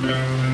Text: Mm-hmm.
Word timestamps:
Mm-hmm. 0.00 0.47